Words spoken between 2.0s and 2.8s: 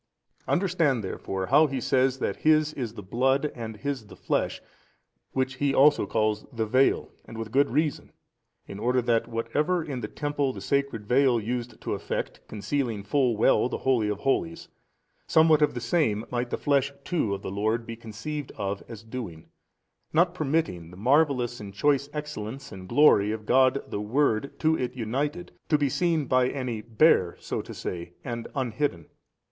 that His